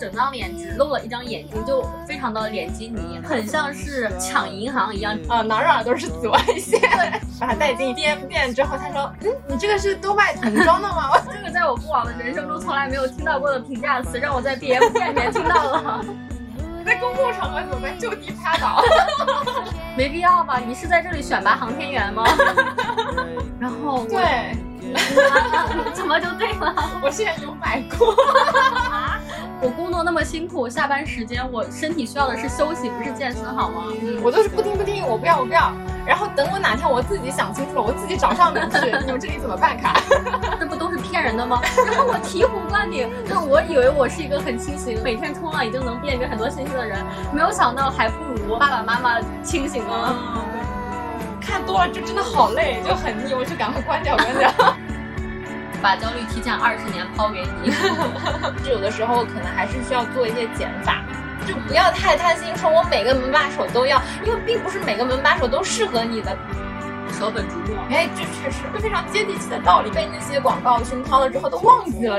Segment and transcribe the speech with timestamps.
[0.00, 6.80] 整张脸只露了一张眼睛，就非常的脸基尼，很像是抢银行一样啊，哪哪都是紫外线。
[7.38, 16.04] 把它带进 DM 店之后，他说：“嗯，你这个是都卖童装的吗？” 这个在我过往的人生中从来没有听到过的评价词，让我在 bm 店里面听到了。
[16.84, 17.98] 在公共场合怎么办？
[17.98, 18.82] 就地趴倒？
[19.96, 20.58] 没必要吧？
[20.66, 22.24] 你是在这里选拔航天员吗？
[23.58, 24.56] 然后对，
[25.94, 26.74] 怎么就对了？
[27.02, 28.14] 我现在有买过。
[29.62, 33.84] 我工作那么辛苦，下班时间我身体需要的是休息，不是健身，好吗？
[34.22, 35.70] 我都是不听不听，我不要我不要。
[36.06, 38.86] 然后等我哪天我自己想清楚了，我自己找上门去。
[39.04, 40.00] 你们这里怎么办卡？
[40.58, 41.60] 这不都是骗人的吗？
[41.86, 46.98] 然后我醍醐灌顶，就我以为我是一个很清醒，每天冲浪已经能辨别很多信息的人，
[47.30, 48.14] 没有想到还不
[48.46, 50.16] 如爸爸妈妈清醒了。
[51.38, 54.50] 看多了就真的好累，就很腻，我就赶快关掉关掉。
[55.82, 57.70] 把焦虑提前二十年抛给你，
[58.64, 61.02] 就有的时候可能还是需要做一些减法，
[61.46, 66.36] 就不要太贪心，说我每个门把手都要，因为并不是每个门把手都适合你的。
[67.12, 72.18] 舍本逐末，哎，这确实，非常接地气的道理，被那些广告熏陶了之后都忘记了。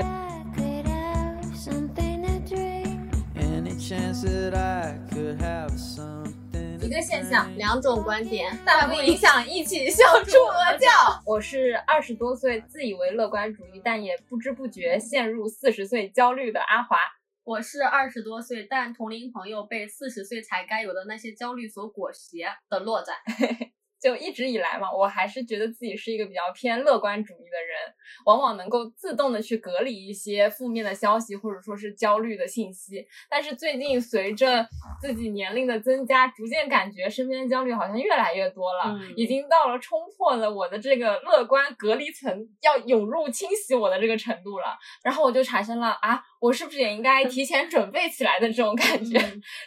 [6.91, 10.89] 一个现象，两种观点，但不影响一起笑出鹅叫。
[11.25, 16.97] 我是二十多岁，自以为乐观主义，但也不知不觉陷入四十岁焦虑的阿华。
[17.45, 23.13] 我是二十多岁，但同龄朋友被四十岁才该有的那些焦虑所裹挟的洛仔。
[24.01, 27.93] 就一直以来嘛，我还是觉得自己是一个比较偏乐观主义的人，
[28.25, 33.07] 往往能够自动的去隔离一些负面的消息或者说是焦虑的信息。
[33.29, 34.67] 但是最近随着
[34.99, 44.77] 自己年龄的增加，逐渐感觉身边的焦虑好像越来越多了，已经到了冲破了我的这个乐观隔离层要涌入侵袭我的这个程度了。
[45.03, 49.17] 然后我就产生了啊，我是不是也应该提前准备起来的这种感觉？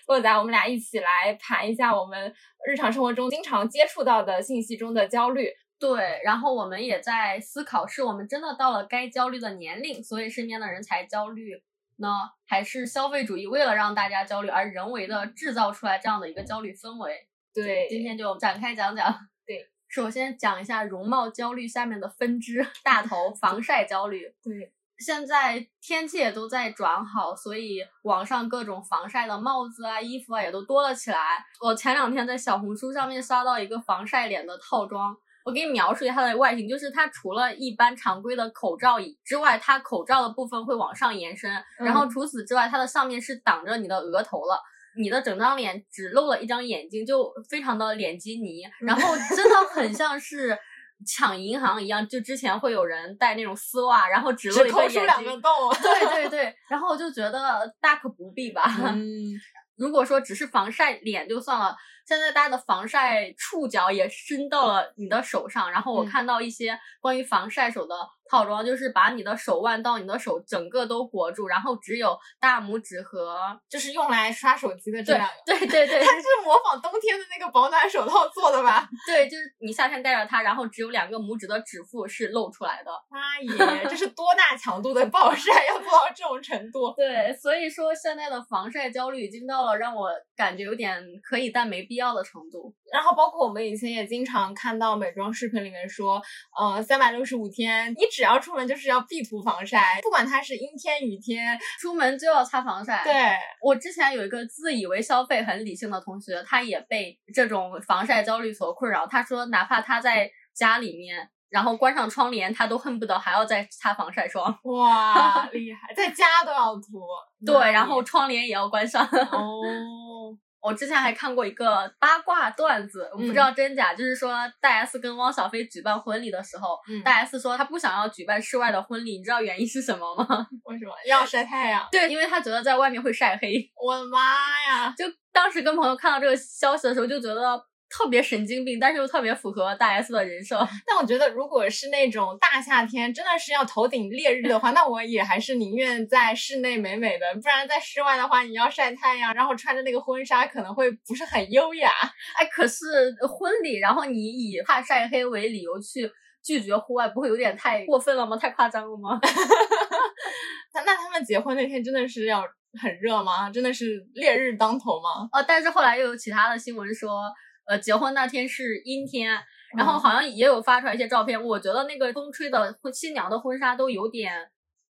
[0.08, 2.34] 洛仔，我们俩一起来盘一下我们。
[2.66, 11.62] 日常生活中经常接触到的信息中的焦虑，对，然后我们也在思考，是我们真的到了该焦虑的年龄，所以身边的人才焦虑
[11.98, 12.08] 呢，
[12.46, 17.28] 还是消费主义为了让大家焦虑而人为的制造出来这样的一个焦虑氛围？
[17.52, 19.14] 对，今天就展开讲讲。
[19.46, 24.34] 对，首先讲一下容貌焦虑下面的分支，大头防晒焦虑。
[24.42, 24.72] 对。
[24.98, 31.18] 现在天气也都在转好，所以网上各种防晒的帽子啊、衣服啊也都多了起来。
[31.60, 44.62] 我前两天在小红书上面刷到一个防晒脸的套装，我给你描述一下它的外形，就是它除了一般常规的口罩以之外，它口罩的部分会往上延伸，然后除此之外，它的上面是挡着你的额头了，
[44.96, 50.56] 你的整张脸只露了一张眼睛，就非常的脸基尼，然后真的很像是。
[51.04, 55.50] 抢银行一样，就之前会有人戴那种丝袜，然后只露一个眼睛，两个洞。
[55.82, 58.64] 对对 对，然后我就觉得大可不必吧。
[58.94, 59.32] 嗯，
[59.76, 61.76] 如果说只是防晒脸就算了。
[62.06, 67.94] 现在大家的防晒触角也伸到了你的手上，然后我看到一些关于防晒手的
[68.28, 75.34] 套装，就是把你的手腕到你的手整个都裹住，然后只有大拇指和就是用来刷手机的这两个。
[75.46, 78.86] 对对对， 它是模仿冬天的那个保暖手套做的吧？
[79.08, 82.90] 对，就是你夏天戴着它，然后只有两个拇指的指腹是露出来的。
[83.08, 86.92] 妈耶，这是多大强度的暴晒要做到这种程度？
[86.96, 91.94] 对，所以说现在的防晒焦虑已经到了让我感觉有点可以但没必。
[91.94, 96.22] 必要的程度，然后包括我们以前也经常看到美妆视频里面说，
[96.56, 103.02] 呃，三百六十五天，你只要出门就是要必涂防晒，不管它是阴天雨天，出门就要擦防晒。
[103.02, 103.12] 对
[103.60, 109.04] 我之前有一个自以为消费很理性的同学，他也被这种防晒焦虑所困扰。
[109.08, 114.56] 他说，哪怕他在家里面，然后关上窗帘，他都恨不得还要再擦防晒霜。
[114.62, 117.02] 哇， 厉害，在家都要涂。
[117.44, 119.04] 对，然后窗帘也要关上。
[119.32, 120.38] 哦。
[120.64, 124.32] 我之前还看过一个八卦段子，我不知道真假，就是说
[124.62, 130.26] 大 S 跟汪小菲举办婚礼的时候，大 S 说她不想要举办室外的婚礼，你知道原因是什么吗？
[130.64, 131.86] 为什么要晒太阳？
[131.92, 133.70] 对，因为她觉得在外面会晒黑。
[133.76, 134.18] 我的妈
[134.66, 134.94] 呀！
[134.96, 137.62] 就当时跟朋友看到这个消息的时候，就觉得。
[137.90, 140.56] 特别神经病，但是又特别符合大 S 的人设。
[140.86, 147.26] 但我觉得，如果是那种大夏天，真的是要头顶烈日的话，那我也还是宁愿在室内美美的。
[147.40, 151.90] 不然在室外的话，你要晒太阳，然后穿着那个婚纱，可能会不是很优雅。
[152.36, 156.10] 哎，可是婚礼，然后你以怕晒黑为理由去
[156.42, 158.36] 拒绝户外，不会有点太过分了吗？
[158.36, 159.20] 太夸张了吗？
[160.74, 162.42] 那那他们结婚那天真的是要
[162.82, 163.48] 很热吗？
[163.50, 165.28] 真的是烈日当头吗？
[165.32, 167.22] 哦，但是后来又有其他的新闻说。
[167.66, 169.38] 呃，结婚那天是阴天，
[169.76, 171.42] 然后好像也有发出来一些照片。
[171.42, 174.32] 我觉得那个风吹的新娘的婚纱都有点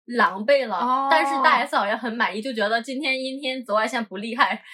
[0.06, 0.76] 狼狈了。
[0.76, 4.62] 哦但是大 S 好像很满意，就觉得今天阴天紫外线不厉害。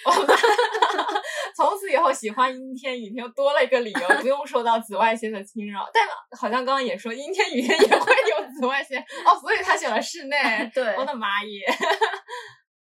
[1.56, 5.88] 从此以后喜欢阴天雨天又多了一个理由，不用受到紫外线的侵扰。
[5.90, 6.06] 但
[6.38, 10.36] 好像刚刚也说阴天雨天也会有紫外线哦，所以他选了室内。
[10.74, 11.66] 对我的妈耶！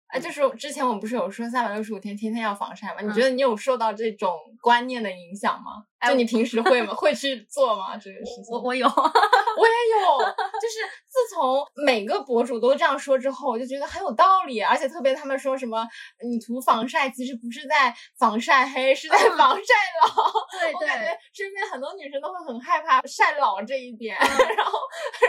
[0.08, 3.02] 啊，就是之前我们不是有说三百六十五天天天要防晒吗？
[3.02, 4.32] 你嗯觉得你有受到这种
[4.62, 5.87] 观念的影响吗？
[6.00, 6.94] 哎就你平时会吗？
[6.94, 7.98] 会去做吗？
[7.98, 8.46] 这个事情？
[8.52, 15.88] 我我有， 我也有，就是自从每个博主都这样说之后，我就觉得很有道理，而且特别他们说什么
[16.24, 20.32] 你涂防晒其实不是在防晒黑，是在嗯防晒老。
[20.60, 24.80] 对 我感觉对，身边很多女生都会很害怕晒老这一点，然后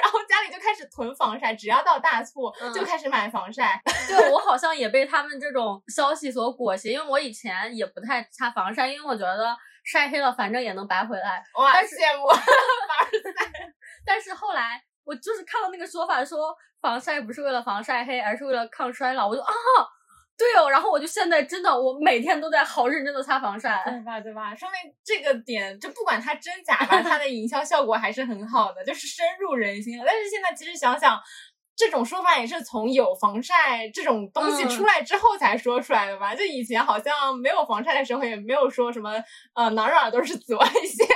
[0.02, 3.80] 然后家里就开始囤防晒，只要到大促嗯就开始买防晒。
[4.08, 9.56] 对我好像也被他们这种消息所裹挟，因为我以前也不太擦防晒，因为我觉得
[9.90, 11.42] 晒黑了反正也能白回来。
[11.54, 12.26] 哇，羡慕。
[14.04, 19.52] 但是后来我就是看到那个说法说防晒不是为了防晒黑，而是为了抗衰老，我就啊，
[20.36, 23.82] 对哦，然后我就现在真的我每天都在好认真的擦防晒。
[23.84, 24.20] 对吧？
[24.20, 24.54] 对吧？
[24.54, 30.04] 说明这个点，就不管它真假吧，它的营销效果还是很好的，就是深入人心了。
[30.06, 31.18] 但是现在其实想想，
[31.78, 36.34] 这种说法也是从有防晒这种东西嗯出来之后才说出来的吧？
[36.34, 39.12] 就以前好像没有防晒的时候，也没有说什么
[39.54, 41.06] 呃哪儿哪儿都是紫外线。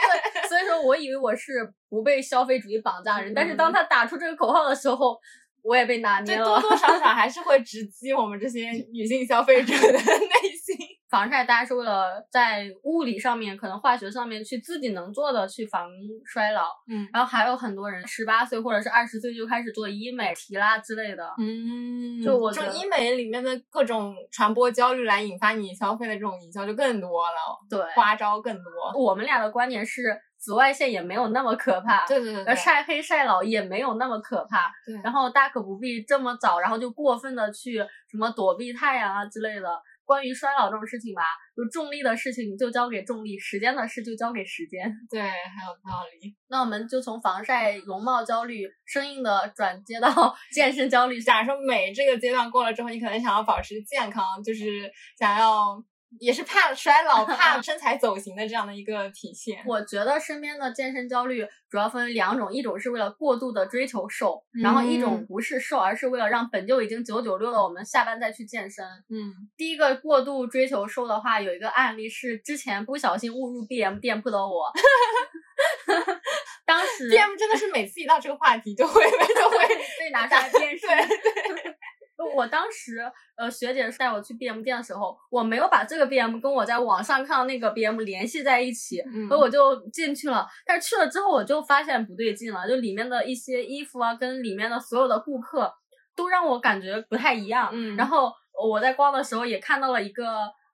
[0.48, 5.18] 所以说我以为我是不被消费主义绑架的人，但是嗯当他打出这个口号的时候，
[5.62, 6.44] 我也被拿捏了。
[6.44, 10.76] 多多少少 还是会直击我们这些女性消费者的 内心。
[11.12, 15.90] 防晒大家是为了在物理上面、可能化学上面去自己能做的去防
[16.24, 21.30] 衰老，嗯然后还有很多人十八岁或者是二十岁就开始做医美、提拉之类的。
[21.38, 28.98] 嗯就我觉得这种医美里面的各种传播焦虑来引发你消费的这种营销就更多了，对，花招更多。
[28.98, 37.76] 我们俩的观点是，紫外线也没有那么可怕，对对对晒黑晒老也没有那么可怕，对然后大可不必这么早，然后就过分的去
[38.10, 39.68] 什么躲避太阳啊之类的。
[40.12, 41.22] 关于衰老这种事情吧，
[41.56, 44.92] 就重力的事情就交给重力，时间的事就交给时间。
[45.08, 46.36] 对，很有道理。
[46.50, 50.12] 那我们就从防晒、容貌焦虑生硬的转接到
[50.52, 51.18] 健身焦虑。
[51.18, 55.82] 假如说美这个阶段过了之后，你可能想要保持健康，就是想要
[56.20, 59.62] 也是怕衰老、 怕身材走形的这样的一个体现。
[59.66, 68.84] 我觉得身边的健身焦虑主要分为两种，一种是为了过度的追求瘦，然后一种嗯不是瘦，而是为了让本就已经九九六的我们下班再去健身。
[69.08, 74.72] 嗯，第一个过度追求瘦的话，有一个案例是之前不小心误入 BM 店铺的我，
[76.66, 79.58] 当时 BM 真的是每次一到这个话题就会就会
[79.98, 80.86] 被拿出来鞭尸。
[80.86, 81.76] 对
[82.24, 82.98] 我当时
[83.36, 90.46] 呃，学姐带我去 BM 店的时候，我没有把这个 BM 跟我在网上看到那个 BM 联系在一起，嗯所以我就进去了。
[90.66, 95.72] 但是去了之后，我就发现不对劲了，就里面的一些衣服啊，跟里面的所有的顾客
[96.14, 97.70] 都让我感觉不太一样。
[97.72, 98.32] 嗯然后
[98.62, 100.26] 我在逛的时候也看到了一个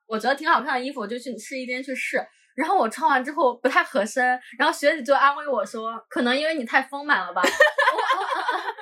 [0.07, 2.21] 我觉得挺好看的衣服，我就去试衣间去试。
[2.55, 4.21] 然后我穿完之后不太合身，
[4.57, 7.41] 然后学姐就安慰我说，可能因为你太丰满了吧。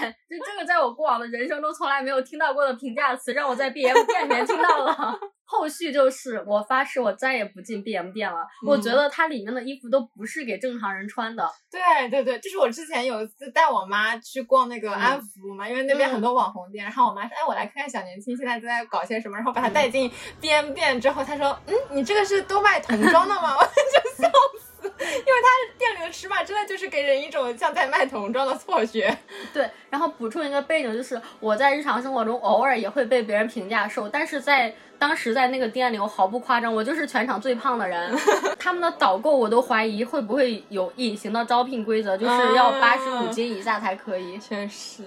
[0.00, 5.18] 就这个在我过往的人生中从来没有听到过的评价词，让我在 BM 店里面听到了。
[5.44, 8.38] 后续就是，我发誓我再也不进 BM 店了。
[8.66, 11.46] 我觉嗯得它里面的衣服都不是给正常人穿的。
[11.70, 23.54] 对对对，就是我之前有一次带我妈去逛那个嗯安福嘛，因为那边嗯很多网红店，然后我妈说，哎，我来看看小年轻现在在搞些什么，然后把她带进 BM 店之后，她说，嗯，你这个是都卖童装的吗？
[23.60, 24.71] 我就笑死，
[25.18, 29.16] 因为他店里的尺码真的就是给人一种像在卖童装的错觉。
[29.52, 38.16] 对，然后补充一个背景，就是我在日常生活中偶尔也会被别人评价瘦，但是在当时在那个店里，我毫不夸张，我就是全场最胖的人。
[38.58, 44.38] 他们的导购我都怀疑会不会有隐形的招聘规则，就是要八十五斤以下才可以。
[44.38, 45.02] 确实，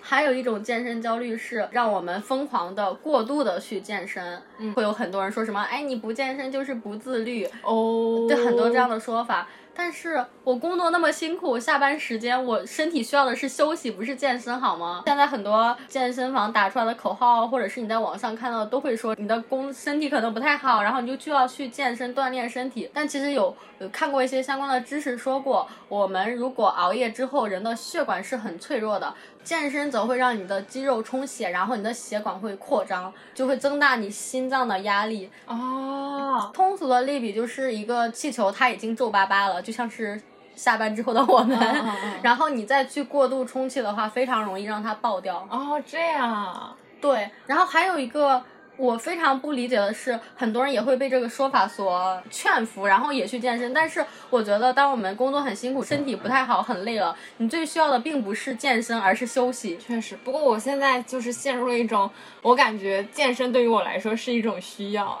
[0.00, 9.46] 还有一种健身焦虑是让我们疯狂的、过度的去健身，嗯会有很多人说什么“哎，你不健身就是不自律”，哦，对很多这样的说法。
[9.72, 15.02] 但是我工作那么辛苦，下班时间我身体需要的是休息，不是健身，好吗？
[15.06, 22.90] 现在很多健身房打出来的口号，或者是你在网上看到的，都会说你的工身体可能不太好，然后你就就要去健身锻炼身体。
[22.92, 29.14] 但其实有有看过一些相关的知识说过，我们如果熬夜之后，人的血管是很脆弱的。
[29.42, 35.30] 健身则会让你的肌肉充血，然后你的血管会扩张，就会增大你心脏的压力。
[35.46, 40.20] 哦，通俗的类比就是一个气球，它已经皱巴巴了，就像是
[40.54, 41.58] 下班之后的我们。
[42.22, 45.46] 然后你再去过度充气的话，非常容易让它爆掉。
[45.50, 48.42] 哦，这样啊，对，然后还有一个
[48.80, 53.74] 我非常不理解的是，很多人也会被这个说法所劝服，然后也去健身。
[53.74, 59.76] 但是我觉得，当我们工作很辛苦，身体不太好，很累了，你最需要的并不是健身，而是休息。
[59.76, 62.10] 确实，不过我现在就是陷入了一种，
[62.40, 65.04] 我感觉健身对于我来说是一种需要。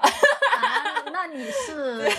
[1.12, 2.10] 那你是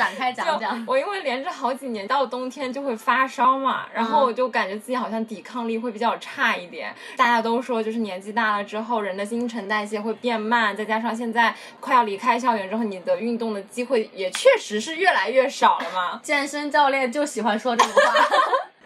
[0.00, 0.84] 展开讲讲？
[0.86, 6.94] 我因为连着好几年，到冬天就会发烧嘛，然后我就感觉自己好像抵抗力会比较差一点。
[7.16, 16.20] 大家都说，就是年纪大了之后，人的新陈代谢会变慢，再加上现在快要离开校园之后，你的运动的机会也确实是越来越少了嘛。
[16.24, 18.00] 健身教练就喜欢说这种话。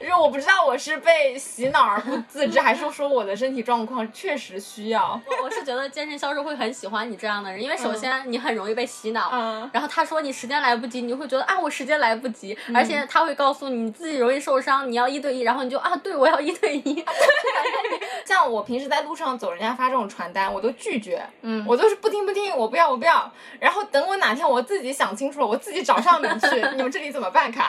[0.05, 5.19] 因为我不知道我是被洗脑而不自知，还是说我的身体状况确实需要。
[5.27, 17.05] 我我是觉得健身销售会很喜欢你这样的人，因为首先你很容易被洗脑，嗯然后他说你时间来不及，你会觉得啊我时间来不及，而且他会告诉你你自己容易受伤，你要一对一，然后你就啊对我要一对一，
[18.27, 23.31] 像我平时在路上走，人家发这种传单，我都拒绝，嗯我都是不听不听，我不要我不要。
[23.59, 26.47] 然后等我哪天我自己想清楚了，我自己找上门去，
[26.77, 27.69] 你们这里怎么办卡？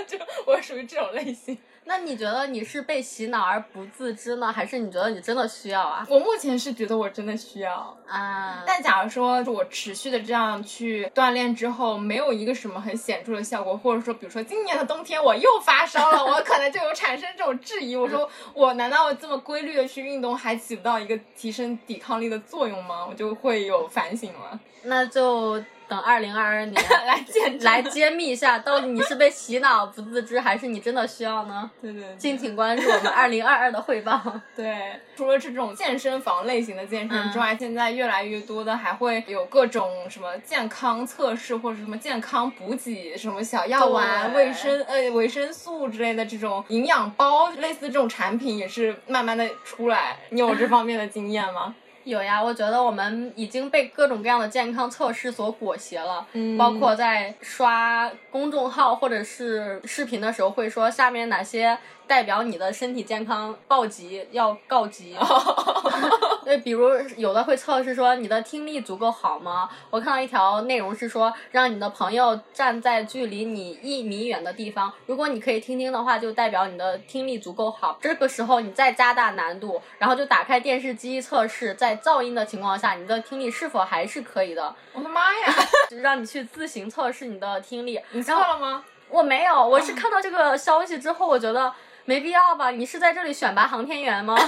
[0.06, 1.56] 就我属于这种类型。
[1.86, 6.06] 那你觉得你是被洗脑而不自知呢，还是你觉得你真的需要啊？
[6.08, 17.94] 我目前是觉得我真的需要，啊，但假如说我持续的这样去锻炼之后，没有一个什么很显著的效果，或者说比如说今年的冬天我又发烧了，我可能就有产生这种质疑。
[17.94, 23.06] 我说 我难道这么规律的去运动还起不到一个提升抵抗力的作用吗？
[23.06, 24.58] 我就会有反省了。
[24.86, 26.74] 那就等二零二二年
[27.06, 31.70] 来见来揭秘一下，到底你是被洗脑不自知，还是你真的需要呢？
[31.80, 34.20] 对对对敬请关注我们二零二二的汇报。
[34.56, 50.16] 对，除了这种健身房类型的健身之外，现在越来越多的还会有各种什么健康测试或者什么健康补给，什么小药丸、对维生呃维生素之类的这种营养包，类似这种产品也是慢慢的出来。
[50.30, 51.74] 你有这方面的经验吗？
[52.04, 65.16] 有呀，我觉得我们已经被各种各样的健康测试所裹挟了，嗯包括在刷公众号或者是视频的时候，会说下面哪些代表你的身体健康暴击要告急。
[66.44, 69.68] 对，比如有的会测试说你的听力足够好吗？
[69.88, 77.96] 我看到一条内容是说，让你的朋友站在距离你一米远的地方，如果你可以听听的话，就代表你的听力足够好。
[78.02, 85.54] 这个时候你再加大难度，然后就打开电视机测试，在噪音的情况下，你的听力是否还是可以的，我的妈呀，
[85.88, 87.98] 就让你去自行测试你的听力。
[88.10, 88.84] 你测了吗？
[89.08, 91.72] 我没有，我是看到这个消息之后，我觉得
[92.04, 92.70] 没必要吧？
[92.70, 94.36] 你是在这里选拔航天员吗？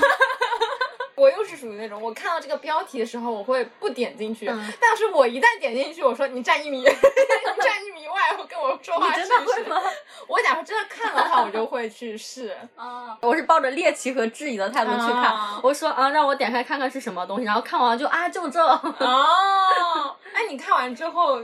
[1.16, 9.80] 我又是属于那种，我看到这个标题的时候，我会不点进去，嗯但是我一旦点进去，我说你站一米， 你站一米外，我跟我说话你真的试试会吗？
[10.28, 12.54] 我假如真的看的话，我就会去试。
[12.76, 18.62] 啊，我是抱着猎奇和质疑的态度去看，啊我说啊，让我点开看看是什么东西，然后看完就啊，就这。
[18.62, 21.40] 哦，哎，你看完之后，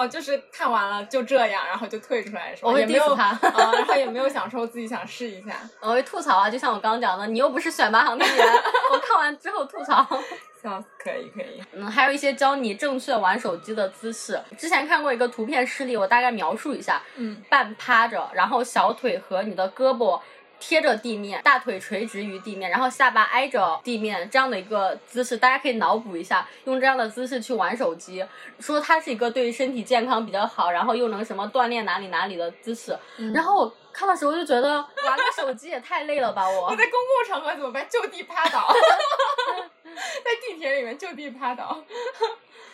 [0.00, 2.68] 哦，就是看完了就这样，然后就退出来是吧？
[2.68, 5.56] 我没有 diss 他啊，然后也没有想说自己想试一下。
[5.80, 8.46] 我会吐槽啊，就像我刚刚讲的，你又不是选拔航天员，
[8.92, 10.06] 我看完之后吐槽。
[10.62, 11.62] 笑死，可以可以。
[11.72, 14.38] 嗯，还有一些教你正确玩手机的姿势。
[14.58, 20.20] 之前看过一个图片示例，我大概描述一下：嗯，半趴着，然后小腿和你的胳膊
[20.60, 28.24] 贴着地面，大腿垂直于地面，然后下巴挨着地面，这样的一个姿势，大家可以脑补一下，用这样的姿势去玩手机，
[28.60, 32.96] 说它是一个对身体健康比较好，然后又能什么锻炼哪里哪里的姿势。
[33.34, 36.70] 然后我看的时候就觉得玩个手机也太累了吧，我我。
[36.70, 37.86] 在公共场合怎么办？
[37.86, 38.66] 就地趴倒，
[39.84, 41.84] 在地铁里面就地趴倒。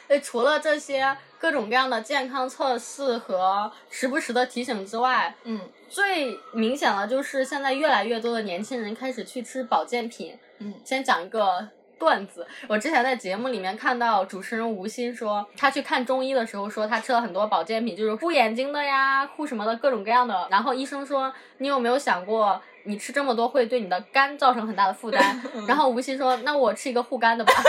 [0.06, 10.38] 对，除了这些各种各样的健康测试和时不时的提醒之外，嗯最明显的就是现在越来越多的年轻人开始去吃保健品。
[10.58, 11.68] 嗯先讲一个
[11.98, 20.46] 段子，我之前在节目里面看到主持人吴昕说，他去看中医的时候说他吃了很多保健品，就是护眼睛的呀、护什么的各种各样的。
[20.50, 25.42] 然后医生说，你有没有想过，你吃这么多会对你的肝造成很大的负担？
[25.66, 27.52] 然后吴昕说，那我吃一个护肝的吧。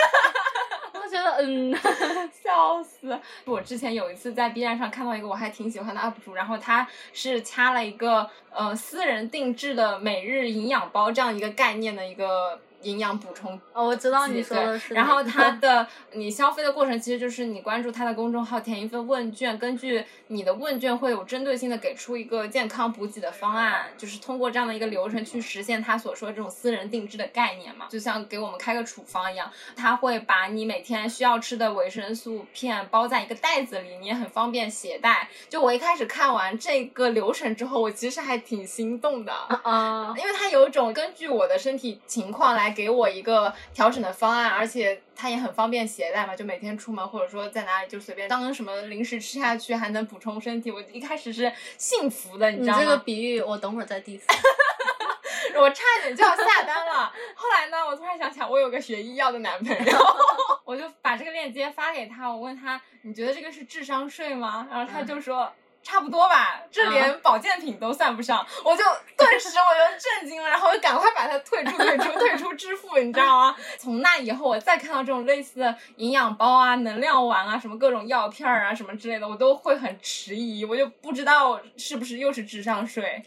[0.93, 1.73] 我觉得，嗯，
[2.29, 3.17] 笑死！
[3.45, 14.93] 我之前有一次在 B 站上看到一个我还挺喜欢的 UP 主，然后他是掐了一个呃私人定制的每日营养包这样一个概念的一个营养补充哦，我知道你说的是。
[14.93, 35.27] 然后它的你消费的过程其实就是你关注它的公众号，填一份问卷，根据你的问卷会有针对性的给出一个健康补给的方案，就是通过这样的一个流程去实现他所说的这种私人定制的概念嘛，就像给我们开个处方一样，他会把你每天需要吃的维生素片包在一个袋子里，你也很方便携带。
[35.49, 39.33] 就我一开始看完这个流程之后，我其实还挺心动的。
[39.63, 50.69] 啊，因为它有一种根据我的身体情况来来给我一个调整的方案，而且它也很方便携带嘛，就每天出门或者说在哪里就随便当什么零食吃下去，还能补充身体。
[50.69, 52.79] 我一开始是幸福的，你知道吗？
[52.79, 54.21] 这个比喻我等会儿再 diss。
[55.59, 59.97] 我差点就要下单了，后来呢，我突然想起来，我有个学医药的男朋友，
[60.63, 64.67] 我就把这个链接发给他，我问他，你觉得这个是智商税吗？
[64.69, 65.51] 然后他就说。
[65.87, 68.83] 差不多吧，这连保健品都算不上，我就
[69.15, 73.55] 顿时我就震惊了，然后我赶快把它退出、退出、退出支付，你知道吗？
[73.77, 83.23] 从那以后，我再看到这种类似的营养包啊、能量丸啊、什么各种药片啊、什么之类的，我都会很迟疑，我就不知道是不是又是智商税。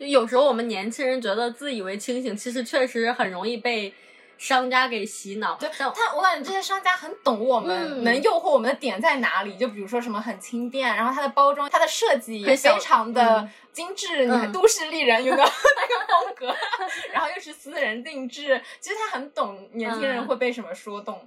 [0.00, 3.92] 就有时候我们年轻人觉得自以为清醒，其实确实很容易被。
[4.38, 9.56] 商家给洗脑，对他，我感觉这些商家很懂我们，能诱惑我们的点在哪里？
[9.56, 16.56] 就比如说什么很轻便，然后它的包装、它的设计也非常的精致，你看都市丽人有个那个风格，
[17.12, 21.20] 然后又是私人定制，其实他很懂年轻人会被什么说动。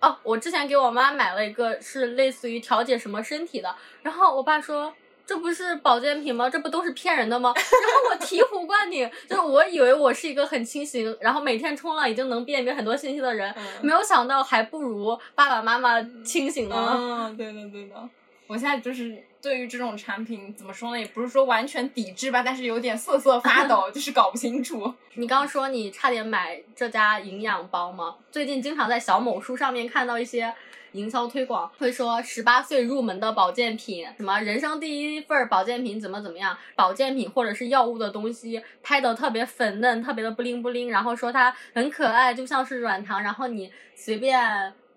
[0.00, 4.92] 哦，我之前给我妈买了一个是类似于调节什么身体的，然后我爸说。
[5.26, 6.48] 这不是保健品吗？
[6.48, 7.52] 这不都是骗人的吗？
[7.56, 13.52] 然后我醍醐灌顶， 就是我以为我是一个很清醒，然后每天冲浪已经能辨别很多信息的人，
[13.82, 16.92] 没有想到还不如爸爸妈妈清醒呢。
[16.96, 18.08] 嗯， 对的对的。
[18.46, 24.94] 我现在就是对于这种产品怎么说呢，也不是说完全抵制吧，但是有点瑟瑟发抖， 就是搞不清楚。
[25.14, 28.14] 你刚说你差点买这家营养包吗？
[28.30, 30.54] 最近经常在小某书上面看到一些。
[30.92, 36.56] 营销推广会说十八岁入门的保健品，什么人生第一份保健品怎么怎么样？
[36.74, 44.40] 保健品或者是药物的东西拍的特别粉嫩，特别的不灵不灵，然后说它很可爱，就像是软糖，然后你随便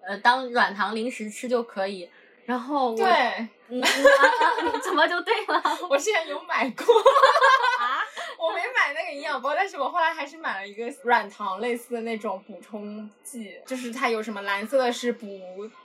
[0.05, 2.09] 呃当软糖零食吃就可以。
[2.45, 3.05] 然后对，
[3.67, 3.79] 嗯，
[4.83, 5.61] 怎么就对了？
[5.87, 7.78] 我现在有买过啊，
[8.39, 15.27] 我没买那个营养包，但是我后来还是买了一个软糖类似的那种补充剂，就是它有什么蓝色的是补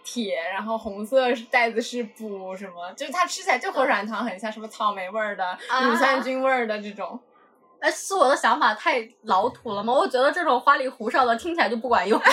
[0.05, 7.21] 铁，然后红色袋子是补什么，就是它吃起来就和软糖很像，什么草莓味儿的、乳酸菌味儿的这种。
[7.81, 9.93] 哎，是我的想法太老土了吗？
[9.93, 12.19] 我觉得这种花里胡哨的听起来就不管用。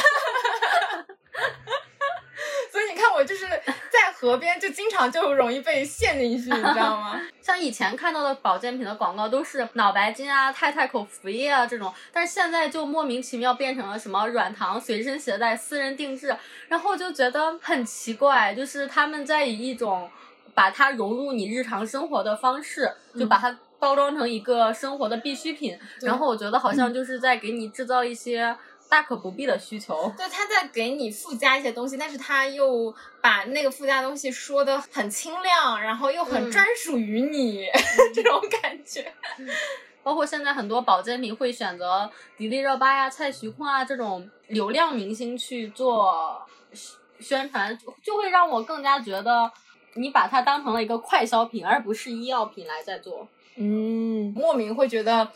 [2.71, 3.45] 所以你看，我就是
[3.89, 7.19] 在河边，就经常就容易被陷进去，你知道吗？
[7.41, 20.07] 像以前看到的保健品的广告都是脑白金啊、太太口服液啊这种，但是现在就莫名其妙变成了什么软糖随身携带、私人定制，然后就觉得很奇怪，就是他们在以一种
[20.53, 28.55] 把它融入你日常生活的方式，就把它包装成一个生活的必需品，然后我觉得好像就是在给你制造一些。
[28.91, 37.63] 大可不必的需求，对，他在给你附加一些东西，但是他又把那个附加东西说的很清亮，然后又很专属于你，
[38.13, 39.13] 这种感觉。
[40.03, 46.45] 包括现在很多保健品会选择迪丽热巴呀、蔡徐坤啊这种流量明星去做
[47.17, 49.49] 宣传，就会让我更加觉得
[49.93, 53.25] 你把它当成了一个快消品，而不是医药品来在做。
[53.55, 55.31] 嗯，莫名会觉得。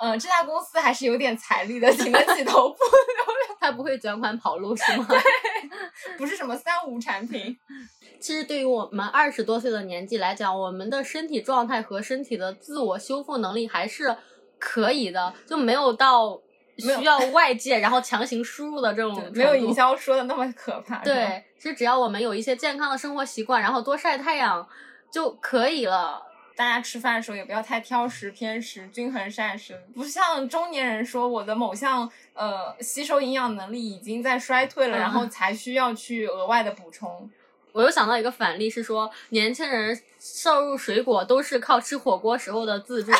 [0.00, 3.58] 嗯，这家公司还是有点财力的，请得起头部流量。
[3.60, 5.06] 他不会卷款跑路是吗？
[5.08, 5.18] 对，
[6.16, 7.56] 不是什么三无产品。
[8.20, 14.16] 其实对于我们二十多岁的年纪来讲，我们的身体状态和身体的自我修复能力还是
[14.58, 16.40] 可以的，就没有到
[16.78, 19.32] 需要外界然后强行输入的这种。
[19.34, 20.98] 没有营销说的那么可怕。
[20.98, 24.66] 对，其实只要我们有一些健康的生活习惯，然后多晒太阳
[25.12, 26.22] 就可以了。
[26.58, 37.30] 大家吃饭的时候也不要太挑食偏食，均衡膳食，不像中年人说我的某项呃吸收营养能力已经在衰退了，然后才需要去额外的补充。
[37.70, 43.12] 我又想到一个反例，是说年轻人摄入水果都是靠吃火锅时候的自助。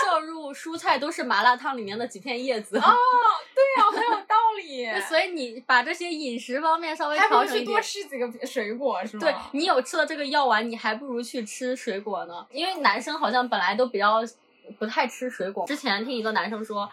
[0.00, 2.76] 摄入蔬菜都是麻辣烫里面的几片叶子。
[2.78, 2.82] 哦，
[3.54, 4.86] 对呀，很有道理。
[5.08, 9.20] 所以你把这些饮食方面稍微调整一点，多吃几个水果是吗？
[9.20, 12.46] 对你有吃了这个药丸，你还不如去吃水果呢。
[12.50, 14.22] 因为男生好像本来都比较
[14.78, 15.66] 不太吃水果。
[15.66, 16.88] 之前听一个男生说，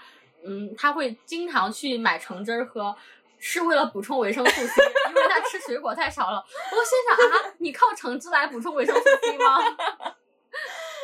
[0.46, 2.96] 嗯，他会经常去买橙汁儿喝，
[3.40, 6.44] 是为了补充维生素 C，因为他吃水果太少了。
[6.72, 10.16] 我心想啊，你靠橙汁来补充维生素 C 吗？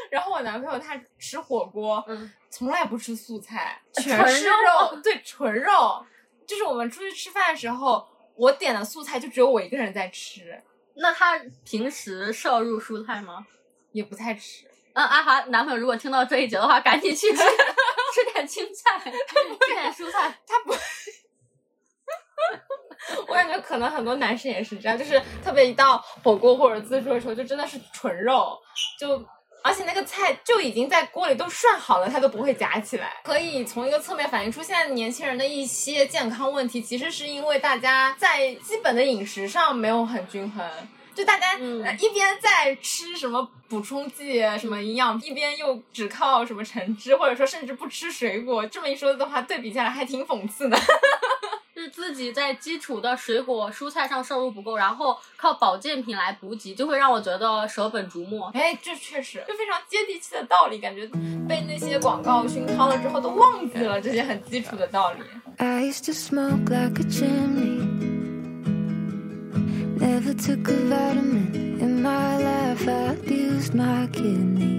[0.09, 2.03] 然后我男朋友他吃火锅，
[2.49, 4.99] 从来不吃素菜，全是肉。
[5.03, 6.05] 对，纯肉。
[6.47, 10.63] 就是我们出去吃饭的时候，我点的素菜就只有我一个人在吃。
[10.95, 13.45] 那他平时摄入蔬菜吗？
[13.91, 14.65] 也不太吃。
[14.93, 17.37] 嗯，阿华男朋友如果听到这一节的话，赶紧去吃
[18.13, 19.11] 吃点青菜，吃
[19.73, 20.35] 点蔬菜。
[20.47, 20.73] 他不，
[23.27, 28.57] 我感觉可能很多男生也是这样，就是特别一到火锅或者自助的时候，就真的是纯肉，
[28.99, 29.23] 就。
[29.63, 33.17] 而且那个菜就已经在锅里都涮好了，它都不会夹起来。
[33.23, 40.65] 可以从一个侧面反映出现在年轻人的一些健康问题，其实是因为大家在基本的饮食上没有很均衡。
[41.13, 48.65] 就大家、一边在吃什么补充剂、什么营养，一边又只靠什么橙汁，或者说甚至不吃水果。
[48.67, 50.77] 这么一说的话，对比下来还挺讽刺的。
[51.79, 58.51] 就是自己在基础的水果、蔬菜上摄入不够，然后靠保健品来补给，就会让我觉得舍本逐末。
[58.53, 61.07] 哎，这确实就非常接地气的道理，感觉
[61.47, 65.19] 被那些广告熏陶了之后，都忘记了这些很基础的道理。
[65.55, 67.79] I used to smoke like a chimney.
[69.97, 72.89] Never took a vitamin in my life.
[72.89, 74.78] I abused my kidneys.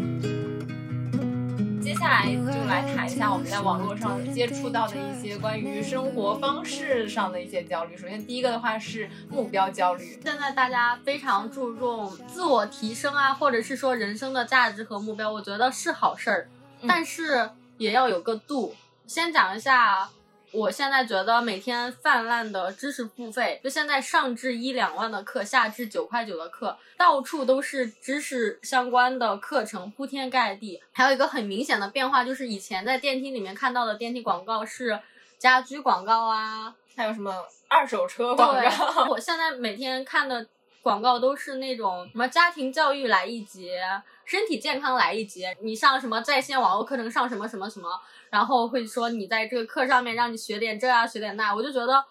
[1.91, 7.97] 接下来就来谈一下我们在网络上接触到的一些关于生活方式上的一些焦虑。
[7.97, 10.17] 首先，第一个的话是目标焦虑。
[10.23, 16.49] 现在大家非常注重自我提升啊，或者是说人生的价值和目标，我觉得是好事儿，
[16.81, 18.77] 嗯但是也要有个度。
[19.09, 20.09] 先讲一下，
[20.53, 30.83] 我现在觉得每天泛滥的知识付费，就现在上至一两万的课，下至九块九的课，到处都是知识相关的课程，铺天盖地。
[30.93, 34.99] 还有一个很明显的变化，就是以前在电梯里面看到的电梯广告是
[35.39, 37.33] 家居广告啊，还有什么
[37.69, 39.05] 二手车广告？
[39.09, 40.47] 我现在每天看的
[40.83, 43.81] 广告都是那种什么家庭教育来一节，
[44.25, 47.89] 身体健康来一节，你上什么在线网络课程上什么什么什么，
[48.31, 52.05] 然后会说你在这个课上面让你学点这啊学点那，我就觉得。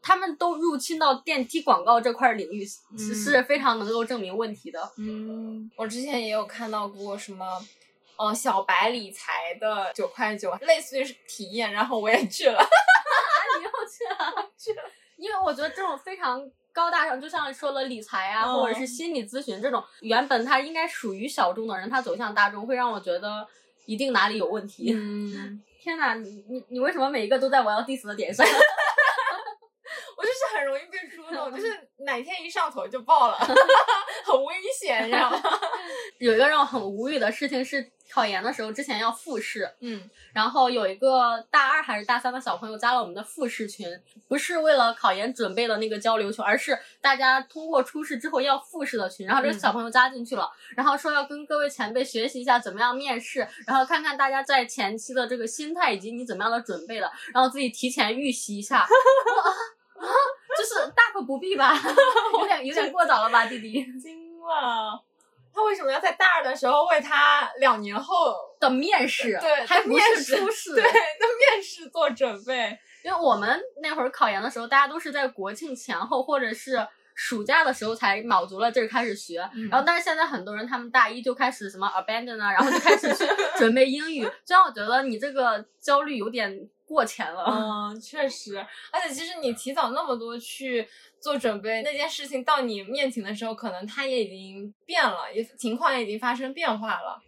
[0.00, 2.64] 他们都入侵到电梯广告这块领域，
[2.96, 4.80] 是是非常能够证明问题的。
[4.96, 7.44] 嗯，我之前也有看到过什么。
[8.16, 12.60] 呃，小白理财的九块九，类似于是体验，然后我也去了。
[13.58, 14.82] 你又去了， 去了，
[15.16, 16.40] 因为我觉得这种非常
[16.78, 23.44] 高大上，就像说了理财啊，嗯或者是心理咨询这种，原本它应该属于小众的人，他走向大众，会让我觉得
[23.86, 24.92] 一定哪里有问题。
[24.94, 28.46] 嗯， 天哪，你你你为什么每一个都在我要 diss 的点上？
[30.16, 33.36] 我就是很容易被触动，就是哪天一上头就爆了，
[34.24, 35.40] 很危险，你知道吗？
[36.18, 43.86] 有一个让我很无语的事情是，考研的时候之前要复试，嗯然后有一个大二还是大三的小朋友加了我们的复试群，
[44.28, 49.26] 不是为了考研准备的那个交流群，而是大家通过初试之后要复试的群。
[49.26, 58.86] 然后这个嗯小朋友加进去了，然后说要跟各位前辈学习一下怎么样面试，然后看看大家在前期的这个心态以及你怎么样的准备的，然后自己提前预习一下。
[60.56, 61.72] 就是大可不必吧，
[62.40, 65.04] 有点有点过早了吧，弟弟惊了。
[65.54, 72.78] 他为什么要在大二的时候为他两年后的面试，对还不是初试，对的面试做准备？
[73.04, 76.86] 因为我们那会儿考研的时候，大家都是在国庆前后或者是
[77.20, 83.24] 暑假的时候才卯足了劲儿开始学，嗯然后但是现在很多人他们大一就开始什么 abandon 啊，然后就开始去
[83.58, 87.44] 准备英语，这让我觉得你这个焦虑有点过前了。
[87.48, 88.56] 嗯，确实，
[88.92, 90.86] 而且其实你提早那么多去
[91.20, 97.20] 做准备，那件事情到你面前的时候，可能它也已经变了，也情况也已经发生变化了。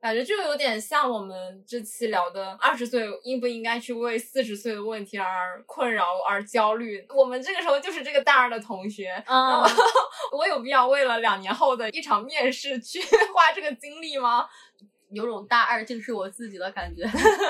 [0.00, 7.06] 感觉就有点像我们这期聊的二十岁应不应该去为四十岁的问题而困扰而焦虑。
[7.14, 9.60] 我们这个时候就是这个大二的同学，嗯，
[10.32, 13.00] 我有必要为了两年后的一场面试去
[13.34, 14.46] 花这个精力吗？
[15.12, 17.04] 有种大二竟是我自己的感觉。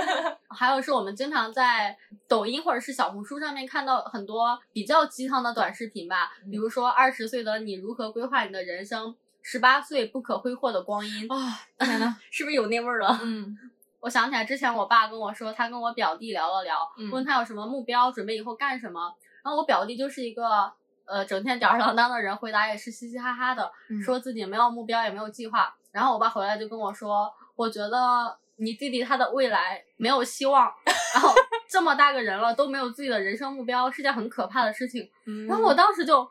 [0.49, 1.95] 还有是我们经常在
[2.27, 13.19] 抖音或者是小红书上面看到很多比较鸡汤的短视频吧，比如说二十岁的你如何规划你的人生，十八岁不可挥霍的光阴，啊，天呐， 是不是有那味儿了？
[13.23, 13.57] 嗯
[14.01, 19.15] 我想起来之前我爸跟我说，他跟我表弟聊了聊，嗯问他有什么目标，准备以后干什么。
[19.45, 20.73] 然后我表弟就是一个
[21.05, 25.75] 呃整天吊儿郎当的人，回答也是嘻嘻哈哈的，嗯说自己没有目标也没有计划。
[25.93, 30.73] 然后我爸回来就跟我说，我觉得你弟弟他的未来没有希望，
[31.15, 31.35] 然后
[31.69, 35.07] 这么大个人了都没有自己的人生目标，是件很可怕的事情。
[35.27, 36.27] 嗯然后我当时就，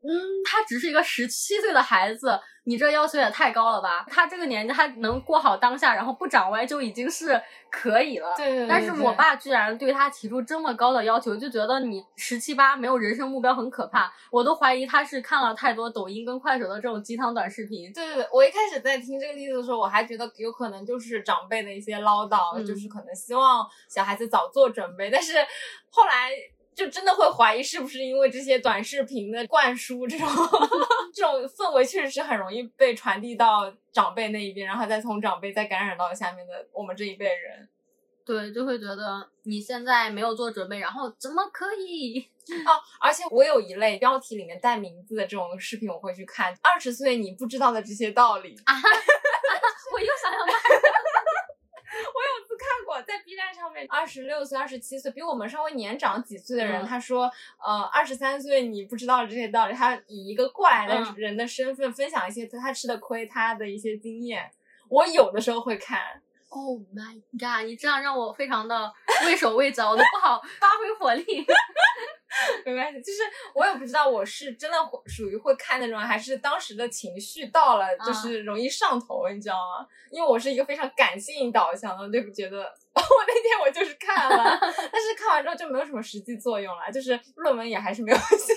[0.00, 0.10] 嗯，
[0.44, 4.06] 他只是一个十七岁的孩子，你这要求也太高了吧？
[4.08, 8.32] 他这个年纪，他能过好当下，然后不长歪就已经是可以了。
[8.36, 14.12] 对对对但是我爸居然对他提出这么高的要求，就觉得你十七八没有人生目标很可怕。
[14.30, 17.92] 我都怀疑他是看了太多抖音跟快手的这种鸡汤短视频。
[17.92, 25.34] 对对对，我一开始在听这个例子的时候，我还觉得有可能就是长辈的一些唠叨，嗯就是可能希望小孩子早做准备，但是
[25.90, 26.30] 后来。
[26.78, 30.28] 就真的会怀疑是不是因为这些短视频的灌输，这种
[31.12, 37.68] 这种氛围确实是很容易被传递到长辈那一边，然后再从长辈再感染到下面的我们这一辈人。
[38.24, 42.28] 对，就会觉得你现在没有做准备，然后怎么可以？
[42.64, 46.54] 哦，而且我有一类标题里面带名字的这种视频，我会去看。
[46.62, 48.72] 二十岁你不知道的这些道理啊，
[49.92, 50.57] 我又想想骂我有
[53.02, 57.30] 在 B 站上面，二十六岁、二十七岁，比我们稍微年长几岁的人，嗯他说，
[57.64, 64.50] 呃，二十三岁你不知道这些道理，他以一个过来的嗯人的身份分享一些他吃的亏，他的一些经验。
[64.88, 66.00] 我有的时候会看
[66.48, 67.66] ，！Oh my god！
[67.66, 68.92] 你这样让我非常的
[69.26, 71.46] 畏手畏脚，我都不好发挥火力。
[72.64, 73.20] 没关系，就是
[73.54, 79.86] 我也不知道我是真的会属于会看那种，还是当时的情绪到了，嗯就是容易上头，你知道吗？
[80.10, 82.58] 因为我是一个非常感性导向的，就觉得
[82.94, 88.54] 我那天我就是看了， 但是看完之后就没有什么实际作用了，就是论文也还是没有写，就是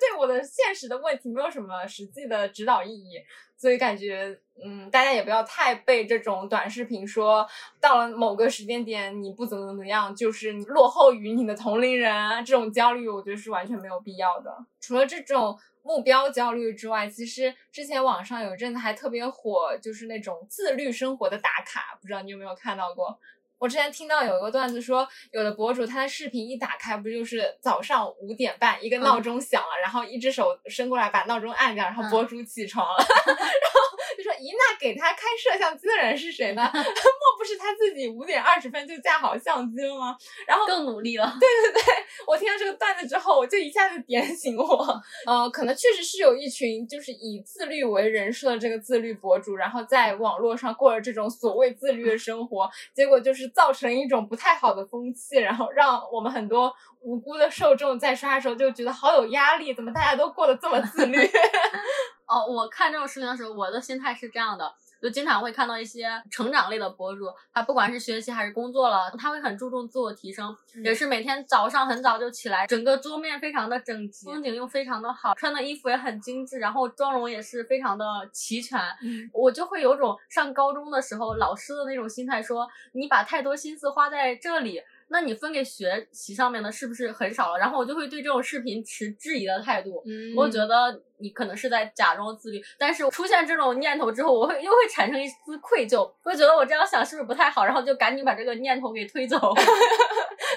[0.00, 3.22] 对我的现实的问题没有什么实际的指导意义。
[3.56, 7.46] 所以感觉，嗯，大家也不要太被这种短视频说
[7.78, 14.56] 到了某个时间点你不怎么怎么样，就是落后于你的同龄人啊，这种焦虑，我觉得是完全没有必要的。
[14.80, 23.20] 除了这种目标焦虑之外，其实之前网上有一阵子还特别火，就是那种自律生活的打卡，不知道你有没有看到过？
[23.60, 36.62] 我之前听到有一个段子说，有的博主他的视频一打开，不就是早上五点半，一个闹钟响了，然后一只手伸过来把闹钟按掉，然后博主起床了，然 后就说：“咦，那给他开摄像机的人是谁呢？
[36.72, 41.36] 莫不是他自己五点二十分就架好相机了吗？”然后更努力了。
[41.40, 41.82] 对对对
[42.26, 61.18] 我听到这个段子之后，我就一下子点醒我，呃，可能确实是有一群就是以自律为人设的这个自律博主，然后在网络上过着这种所谓自律的生活，结果就是造成一种不太好的风气，然后让我们很多无辜的受众在刷的时候就觉得好有压力，怎么大家都过得这么自律？
[62.30, 78.78] 哦，我看这种视频的时候，我的心态是这样的，就经常会看到一些成长类的博主，他不管是学习还是工作了，他会很注重自我提升，嗯也是每天早上很早就起来，整个桌面非常的整齐，风景又非常的好，穿的衣服也很精致，然后妆容也是非常的齐全。
[79.02, 84.80] 嗯我就会有种上高中的时候老师的那种心态说，你把太多心思花在这里。
[85.10, 87.58] 那你分给学习上面的是不是很少了？
[87.58, 90.02] 然后我就会对这种视频持质疑的态度。
[90.06, 99.38] 嗯我觉得你可能是在假装自律，但是出现这种念头之后，我会又会产生一丝愧疚，会觉得我这样想是不是不太好，然后就赶紧把这个念头给推走。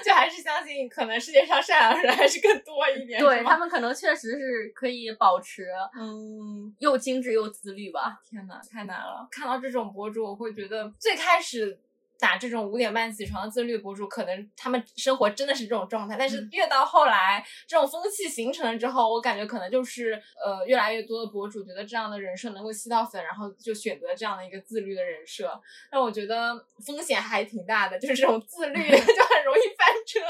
[0.04, 5.66] 就还是相信可能世界上善良的人还是更多一点，对他们可能确实是可以保持
[5.98, 6.74] 嗯。
[6.78, 8.18] 又精致又自律吧。
[8.28, 9.26] 天呐，太难了！
[9.30, 11.78] 看到这种博主，我会觉得最开始
[12.18, 16.16] 打这种五点半起床的自律博主，可能他们生活真的是这种状态。
[16.16, 20.12] 但是嗯越到后来，这种风气形成了之后，我感觉可能就是
[20.44, 25.60] 呃，越来越多的博主觉得这样的人设能够吸到粉，然后就选择这样的一个自律的人设。
[25.90, 30.20] 但我觉得风险还挺大的，就是这种自律 就很容易翻车。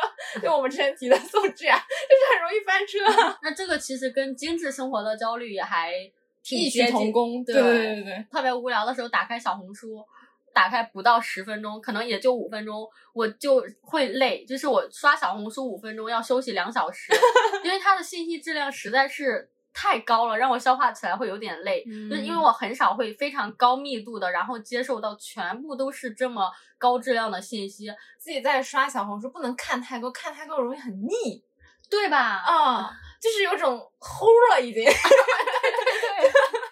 [0.42, 5.92] 就我们之前提的素质啊，就是很容易翻车，那这个其实跟精致生活的焦虑也还
[6.42, 7.44] 挺异曲同工。
[7.44, 8.26] 对对对对对。
[8.30, 10.04] 特别无聊的时候，打开小红书，
[10.54, 14.44] 打开不到十分钟，可能也就五分钟，我就会累。
[14.44, 17.12] 就是我刷小红书五分钟要休息两小时，
[17.64, 21.84] 因为它的信息质量实在是太高了，让我消化起来会有点累。
[22.08, 31.42] 就是因为我很少会非常高密度的，然后接受到全部都是这么高质量的信息，自己在刷小红书，不能看太多，看太多容易很腻
[31.90, 32.18] 对吧？
[32.46, 32.90] 啊、
[33.20, 34.84] 就是有种齁了已经。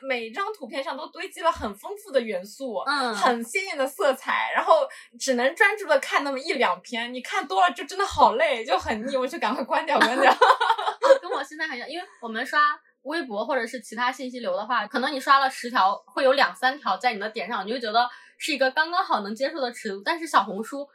[0.07, 4.87] 每张图片上都堆积了很丰富的元素，嗯，很鲜艳的色彩，然后
[5.19, 10.35] 只能专注的看那么一两篇，你看多了就真的好累，就很腻，我就赶快关掉关掉。
[11.23, 12.61] 跟我现在很像，因为我们刷
[13.03, 20.03] 微博或者是其他信息流的话，可能你刷了十条，会有两三条在你的点上，你就觉得是一个刚刚好能接受的尺度。
[20.05, 20.89] 但是小红书，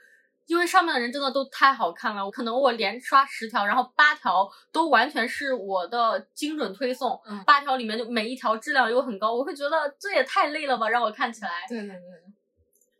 [0.47, 11.49] 因为上面的人真的都太好看了，可能我连刷十条，然后八条都完全是我的精准推送，嗯八条里面就每一条质量又很高，我会觉得这也太累了吧，让我看起来。
[11.69, 11.97] 对对对。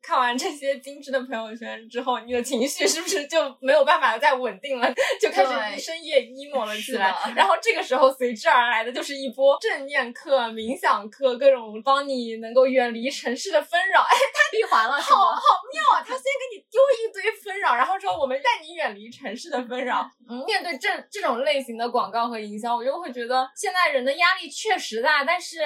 [0.08, 4.89] 看完这些精致的朋友圈之后，你的情绪是不是就没有办法再稳定了？
[5.20, 14.00] 就开始深夜 emo 了起来然后这个时候随之而来的就是一波正念课、冥想课，各种帮你能够远离城市的纷扰。
[14.00, 14.15] 哎，
[14.50, 15.41] 闭环了好好？
[15.74, 16.02] 妙啊！
[16.08, 20.10] 他先给你丢一堆纷扰，然后说我们带你远离城市的纷扰。
[20.30, 25.58] 嗯，面对这这种类型的广告和营销，我就会觉得现在人的压力确实大，但是。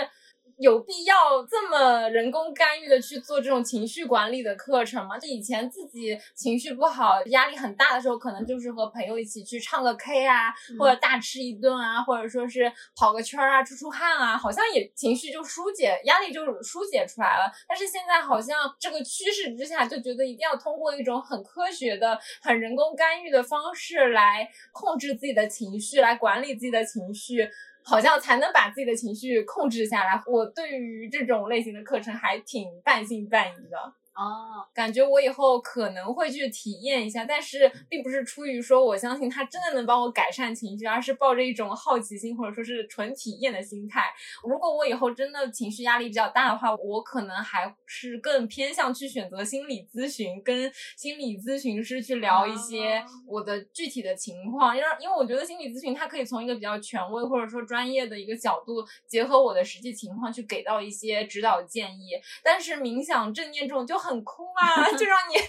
[0.62, 1.16] 有必要
[1.50, 5.18] 这么人工干预的去做这种情绪管理的课程吗？
[5.18, 17.52] 就以前自己情绪不好、压力很大的时候，可能就是和朋友一起去唱个 K 啊，或者大吃一顿啊，或者说是跑个圈儿啊、出出汗啊，好像也情绪就疏解，压力就疏解出来了。
[17.68, 27.50] 但是现在好像这个趋势之下，就觉得一定要通过一种很科学的、很人工干预的方式来控制自己的情绪，来管理自己的情绪。
[27.84, 30.22] 好像才能把自己的情绪控制下来。
[30.26, 33.94] 我对于这种类型的课程还挺半信半疑的。
[34.22, 44.14] 哦，感觉我以后可能会去体验一下，但是并不是出于说我相信它真的能帮我改善情绪，而是抱着一种好奇心或者说是纯体验的心态。
[44.44, 62.12] 如果我以后真的情绪压力比较大的话，我可能还是更偏向去选择心理咨询，跟心理咨询师去聊一些哦我的具体的情况，因为因为我觉得心理咨询它可以从一个比较权威或者说专业的一个角度，结合我的实际情况去给到一些指导建议。
[62.44, 65.42] 但是冥想、正念这种就很空啊，就让你 就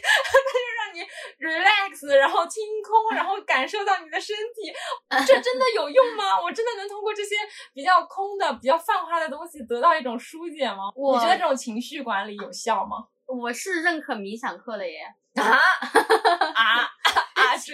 [0.79, 1.01] 让你
[1.39, 4.73] relax，然后清空，然后感受到你的身体，
[5.27, 6.41] 这真的有用吗？
[6.43, 7.37] 我真的能通过这些
[7.73, 10.93] 比较空的、比较泛化的东西得到一种疏解吗？
[10.95, 13.09] 你觉得这种情绪管理有效吗？
[13.27, 15.01] 我是认可冥想课的耶。
[15.41, 16.83] 啊啊
[17.35, 17.57] 啊！
[17.57, 17.73] 这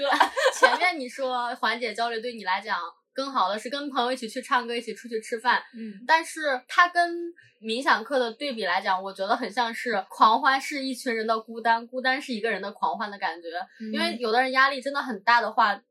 [0.55, 2.79] 前面你说缓解焦虑对你来讲
[3.19, 13.49] 更好的是跟朋友一起去唱歌，一起出去吃饭，嗯但是它跟冥想课的对比来讲，我觉得很像是狂欢是一群人的孤单，孤单是一个人的狂欢的感觉。
[13.93, 15.83] 因为有的人压力真的很大的话，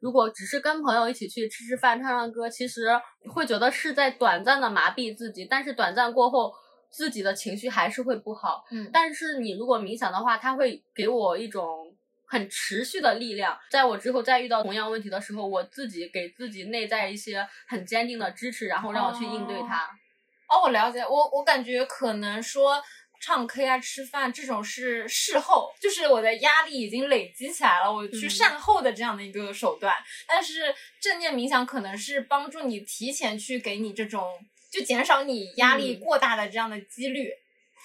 [0.00, 2.88] 如果只是跟朋友一起去吃吃饭、唱唱歌，其实
[3.32, 6.52] 会觉得是在短暂的麻痹自己，但是短暂过后，
[6.90, 8.64] 自己的情绪还是会不好。
[8.72, 11.93] 嗯但是你如果冥想的话，它会给我一种
[12.26, 19.84] 很持续的力量，在我之后再遇到同样问题的时候，我自己给自己内在一些很坚定的支持，然后让我去应对它。
[20.48, 22.82] 哦，我了解，我我感觉可能说
[23.20, 28.30] 唱 K 啊、吃饭这种是事后，就是我的压力已经累积起来了，我去嗯。
[28.30, 29.94] 善后的这样的一个手段。
[30.28, 34.22] 但是正念冥想可能是帮助你提前去给你这种，
[34.70, 36.00] 就减少你压力嗯。
[36.00, 37.30] 过大的这样的几率，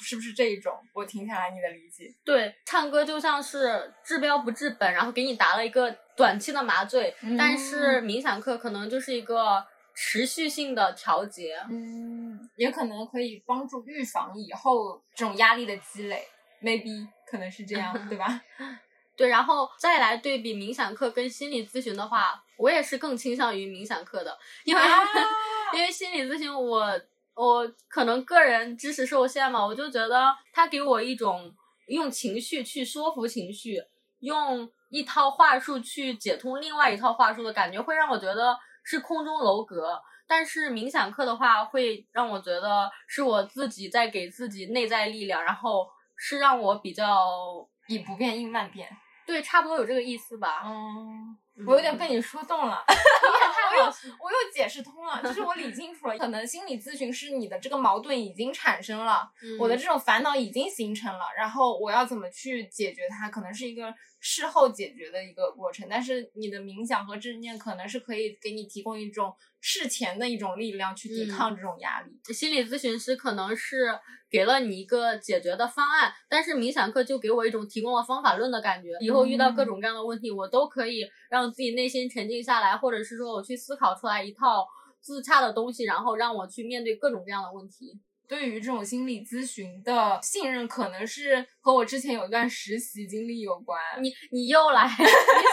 [0.01, 0.73] 是不是这一种？
[0.93, 11.57] 我听下来你的理解，对，唱歌就像是治标不治本，然后给你打了一个短期的麻醉，但是冥想课可能就是一个持续性的调节。
[11.69, 16.25] 嗯，也可能可以帮助预防以后这种压力的积累
[16.61, 18.41] ，maybe 可能是这样，对吧？
[19.17, 24.99] 对，然后再来对比冥想课跟心理咨询的话，我也是更倾向于冥想课的，因为、啊
[25.75, 26.99] 因为心理咨询我
[27.39, 31.55] 我可能个人知识受限嘛，我就觉得他给我一种
[31.87, 33.81] 用情绪去说服情绪，
[34.19, 40.01] 用一套话术去解通另外一套话术的感觉，会让我觉得是空中楼阁。
[40.27, 48.89] 但是冥想课的话，会让我觉得是我自己在给自己内在力量，然后是让我比较以不变应万变。
[49.25, 50.63] 对，差不多有这个意思吧。
[50.65, 52.83] 嗯，我有点被你说动了，
[53.69, 59.29] 太好 我又解释通了，就是我理清楚了，可能心理咨询师你的这个矛盾已经产生了，
[59.59, 72.33] 我的这种烦恼已经形成了，然后我要怎么去解决它，可能是一个事后解决的一个过程，但是你的冥想和正念可能是可以给你提供一种事前的一种力量去抵抗这种压力。
[72.33, 73.97] 心理咨询师可能是
[74.29, 78.89] 给了你一个解决的方案，但是冥想课就给我一种提供了方法论的感觉。
[79.01, 84.65] 以后遇到各种各样的问题，我都可以让自己内心沉静下来，或者是说我去思考出来一套
[85.01, 87.99] 自洽的东西，然后让我去面对各种各样的问题。
[88.29, 93.81] 对于这种心理咨询的信任，可能是和我之前有一段实习经历有关。
[93.99, 95.03] 你你又来， 你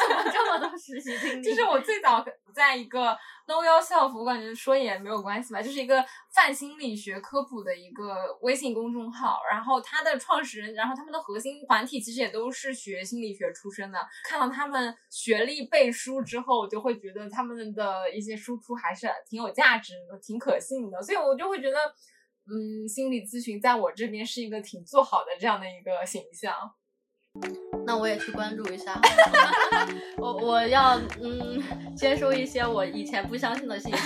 [0.07, 1.43] 怎么这么多实习经历？
[1.49, 2.23] 就是我最早
[2.55, 13.99] 在一个 Know Yourself，我感觉说也没有关系吧，就是一个泛心理学科普的一个微信公众号，然后它的创始人，然后他们的核心团体其实也都是学心理学出身的。
[14.29, 21.79] 看到他们学历背书之后，我就会觉得他们的一些输出还是挺有价值的，挺可信的，所以我就会觉得。
[22.49, 26.55] 嗯，心理咨询在我这边是一个挺做好的这样的一个形象。
[27.85, 28.99] 那我也去关注一下，
[30.17, 31.63] 我我要嗯
[31.95, 33.99] 接收一些我以前不相信的信息。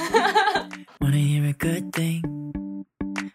[0.98, 2.22] Wanna hear a good thing?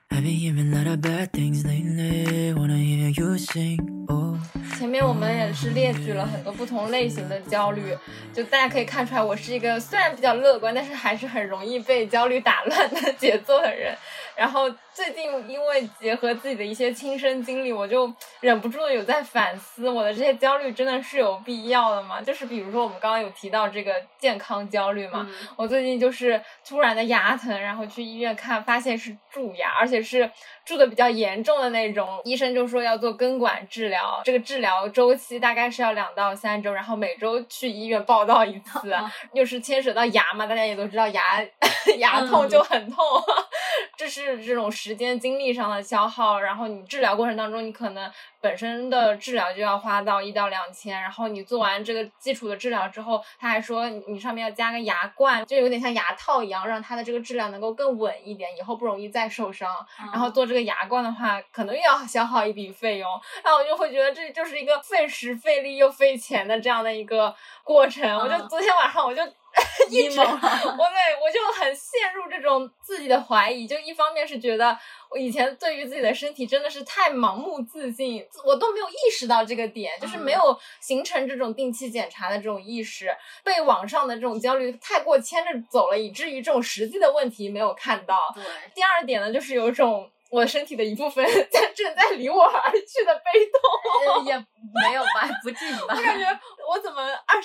[0.10, 2.54] I've been hearing a lot of bad things lately.
[2.54, 3.80] Wanna hear you sing.
[4.08, 4.36] Oh.
[4.78, 7.98] 前面我们也是列举了很多不同类型的焦虑，
[8.34, 13.98] 就大家可以看出来，我是一个虽然比较乐观，但是还是很容易被焦虑打乱的节奏的人。
[14.36, 22.22] 然后最近因为结合自己的一些亲身经历，我就忍不住的有在反思，我的这些焦虑真的是有必要的吗？
[22.22, 30.30] 就是比如说我们刚刚有提到这个健康焦虑嘛，嗯我最近就是突然的牙疼，然后去医院看，发现是蛀牙，而且是
[30.64, 32.22] 蛀的比较严重的那种。
[32.24, 38.96] 医生就说要做根管治疗，这个治疗周期大概是要两到三周，然后每周去医院报道一次，
[39.34, 41.44] 又是牵扯到牙嘛，大家也都知道牙
[41.98, 43.04] 牙痛就很痛，
[43.98, 48.12] 这这是这种时间精力上的消耗，然后你治疗过程当中，你可能
[48.42, 59.70] 本身的治疗就要花到一到两千，然后你做完这个基础的治疗之后，他还说你你上面要加个牙冠，就有点像牙套一样，让它的这个质量能够更稳一点，以后不容易再受伤。
[60.12, 63.10] 然后做这个牙冠的话，可能又要消耗一笔费用，
[63.44, 68.18] 那我就会觉得这就是一个费时费力又费钱的这样的一个过程。
[68.18, 69.22] 我就嗯昨天晚上我就
[69.90, 74.78] 一直我对我就很陷入这种自己的怀疑，就一方面是觉得
[75.10, 88.18] 我以前对于自己的身体真的是太盲目自信，我都没有意识到这个点，就是没有形成这种定期检查的这种意识，被网上的这种焦虑太过牵着走了，以至于这种实际的问题没有看到。
[88.34, 88.44] 对，
[88.74, 94.14] 第二点呢，就是有一种我身体的一部分 在正在离我而去的悲痛。
[94.14, 94.36] 呃也
[94.74, 96.02] 没有吧，不至于吧我？
[96.02, 96.35] 感觉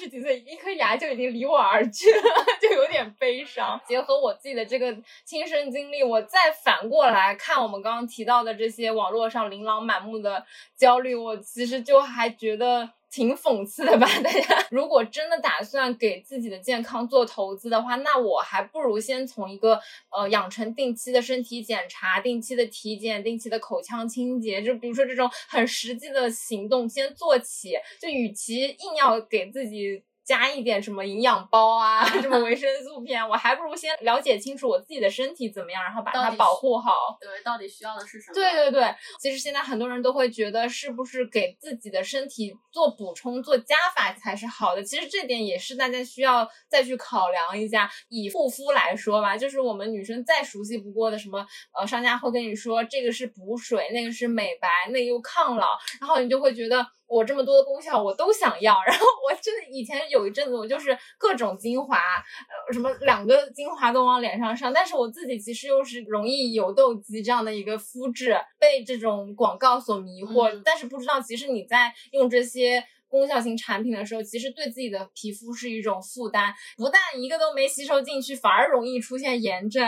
[0.00, 2.22] 十几岁一颗牙就已经离我而去了，
[2.58, 3.78] 就有点悲伤。
[3.86, 12.88] 结合我自己的这个亲身经历，我再反过来看我们刚刚提到的这些网络上琳琅满目的焦虑，我其实就还觉得。
[13.10, 14.06] 挺讽刺的吧？
[14.22, 19.80] 大家 如果真的打算给自己的健康做投资的话，那我还不如先从一个
[20.10, 27.74] 呃养成定期的身体检查、定期的体检、定期的口腔清洁，就比如说这种很实际的行动先做起。
[28.00, 36.92] 就与其硬要给自己加一点什么营养包啊、什么维生素片，我还不如先了解清楚我自己的身体怎么样，然后把它保护好。
[37.20, 38.34] 对，到底需要的是什么？
[38.34, 44.84] 对对对，其实现在很多人都会觉得，是不是给自己的身体做补充、做加法才是好的？
[44.84, 47.90] 其实这点也是大家需要再去考量一下。
[48.08, 51.44] 以护肤来说吧，就是我们女生再熟悉不过的什么，
[51.76, 55.66] 呃，商家会跟你说这个是补水，那个是美白，那个又抗老，
[56.00, 58.80] 然后你就会觉得我这么多的功效我都想要。
[58.86, 72.84] 然后我真的以前有一阵子，我就是各种精华，呃，什么两个精华都往脸上上，但是我自己其实又是容易油痘肌这样的一个肤质，被这种广告所迷惑，嗯但是不知道其实你在用这些。
[73.10, 79.84] 功效型产品的时候，其实对自己的皮肤是一种负担，不但一个都没吸收进去，反而容易出现炎症。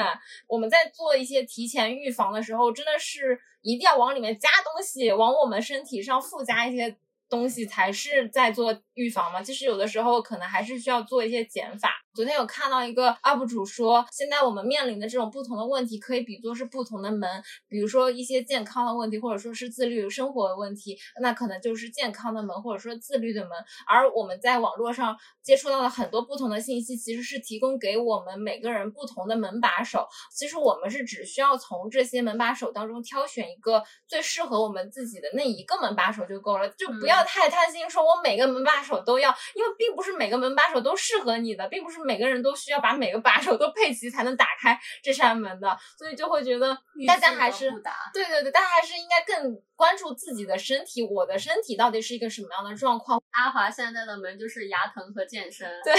[0.48, 6.96] 我们在做一些提前预防的时候，真的是一定要往里面加东西，往我们身体上附加一些
[7.32, 9.42] 东西，才是在做预防嘛。
[9.42, 11.90] 其实有的时候可能还是需要做一些减法。
[12.14, 23.52] 昨天有看到一个 UP 主说，现在我们面临的这种不同的问题，可以比作是不同的门，比如说一些健康的问题，或者说是自律生活的问题，那可能就是健康的门，或者说自律的门。
[23.86, 30.06] 而我们在网络上接触到的很多不同的信息，其实是提供给我们每个人不同的门把手。
[30.30, 46.76] 其实我们是只需要从这些门把手当中挑选一个最适合我们自己的那一个门把手就够了，就不要太贪心，说我每个门把手都要，因为并不是每个门把手都适合你的，并不是每个人都需要把每个把手都配齐才能打开这扇门的，所以就会觉得
[47.06, 47.70] 大家还是。
[48.12, 53.22] 对对对，大家还是应该更关注自己的身体，我的身体到底是一个什么样的状况。
[53.30, 55.94] 阿华现在的门就是牙疼和健身，对，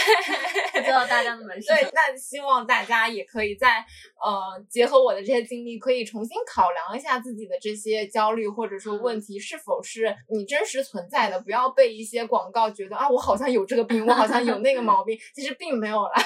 [0.74, 1.92] 不知道大家的门是什对么，？
[1.94, 3.86] 那希望大家也可以在
[4.24, 16.12] 呃结合我的这些经历，可以重新考量一下自己的这些焦虑或者说问题是否是你真实存在的，不要被一些广告觉得啊我好像有这个病，我好像有那个毛病，其实并没有啦。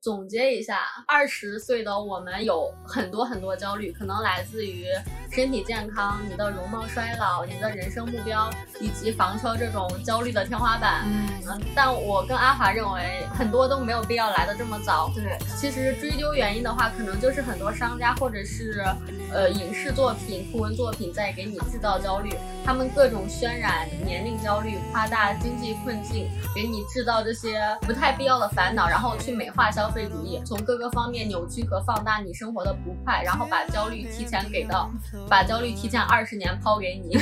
[0.00, 4.86] 总结一下，二十岁的我们有很多很多焦虑，可能来自于
[5.32, 11.04] 身体健康、你的容貌衰老、你的人生目标，以及房车这种焦虑的天花板。
[11.06, 15.10] 嗯，但我跟阿华认为，很多都没有必要来的这么早。
[15.12, 18.84] 对，其实追究原因的话，可能就是很多商家或者是
[19.32, 22.30] 呃影视作品、图文作品在给你制造焦虑，
[22.64, 34.90] 他们各种渲染年龄焦虑、夸大经济困境，给你制造这些不太必要的烦恼，然后去美化消费主义，从各个方面扭曲和放大你生活的不快，然后把焦虑提前给到，
[35.28, 37.16] 把焦虑提前二十年抛给你。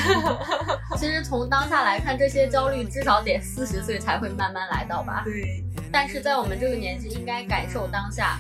[0.98, 5.22] 其实从当下来看，这些焦虑至少得四十岁才会慢慢来到吧。
[5.24, 5.62] 对，
[5.92, 8.38] 但是在我们这个年纪，应该感受当下，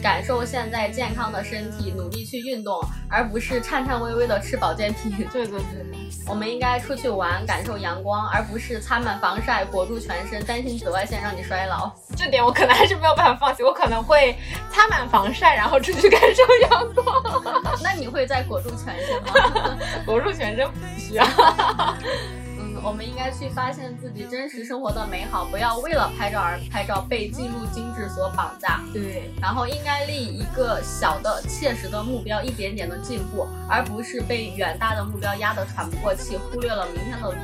[0.00, 2.80] 感受现在健康的身体，努力去运动，
[3.10, 5.26] 而不是颤颤巍巍的吃保健品。
[5.32, 5.88] 对对对。
[6.26, 11.90] 我们应该出去玩，感受阳光，而不是擦满防晒裹住全身，担心紫外线让你衰老。
[12.16, 14.36] 这点我可能还是没有办法放弃，我可能会
[14.70, 17.22] 擦满防晒，然后出去感受 阳光。
[17.82, 19.78] 那你会再裹住全身吗？
[20.04, 21.24] 裹住全身不需要。
[22.60, 28.80] 嗯，我们应该去发现自己真实生活的美好，不要为了拍照而拍照，被记录精致所绑架。
[28.92, 37.38] 对，然后应该立一个小的、切实的目标，一点点的进步，而不是被远大的目标压得喘不过气，忽略了明天的路。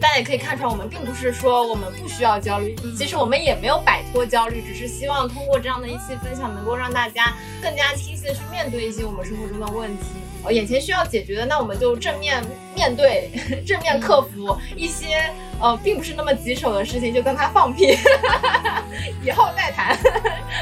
[0.00, 10.04] 大家也可以看出来，我们并不是说我们不需要焦虑，其实我们也没有摆脱焦虑，只是希望通过这样的一期分享，能够让大家更加清晰的去面对一些我们生活中的问题。
[10.42, 12.42] 呃，眼前需要解决的，那我们就正面
[12.74, 13.30] 面对，
[13.66, 15.30] 正面克服一些
[15.60, 17.98] 呃并不是那么棘手的事情，就跟他放屁，
[19.22, 19.98] 以后再谈，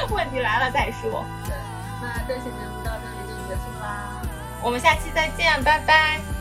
[0.09, 1.23] 问题来了再说。
[1.45, 1.55] 对，
[2.01, 4.21] 那这期节目到这里就结束啦。
[4.61, 6.38] 我们下期再见，拜拜。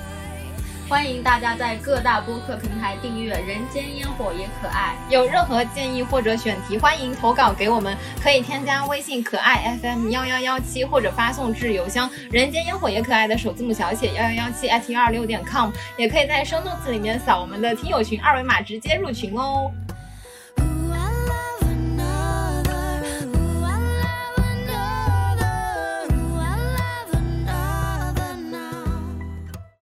[0.88, 4.96] 欢迎大家在各大播客平台订阅《人间烟火也可爱》。
[5.12, 19.70] 有任何建议或者选题，欢迎投稿给我们，可以添加微信可爱 FM 幺幺幺七，或者发送至邮箱人间烟火也可爱的首字母小写幺幺幺七 at 幺二六点 com，也可以在生动字里面扫我们的听友群二维码直接入群哦。